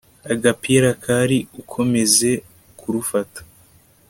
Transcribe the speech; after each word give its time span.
agapira 0.33 0.89
kari 1.03 1.39
ukomeze 1.61 2.31
kurufata 2.79 3.39